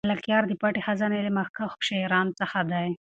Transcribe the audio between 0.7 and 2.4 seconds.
خزانې له مخکښو شاعرانو